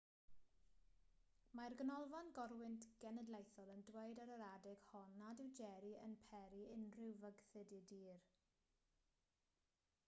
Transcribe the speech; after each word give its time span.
mae'r 1.59 1.75
ganolfan 1.81 2.31
gorwynt 2.39 2.87
genedlaethol 3.03 3.69
yn 3.75 3.83
dweud 3.91 4.23
ar 4.25 4.33
yr 4.37 4.43
adeg 4.47 4.87
hon 4.93 5.13
nad 5.21 5.45
yw 5.45 5.53
jerry 5.61 5.93
yn 6.09 6.17
peri 6.31 6.65
unrhyw 6.79 7.15
fygythiad 7.23 7.77
i 7.83 7.83
dir 7.95 8.27